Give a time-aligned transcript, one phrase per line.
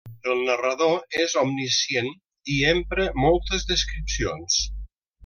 [0.35, 2.09] El narrador és omniscient
[2.57, 4.57] i empra moltes descripcions.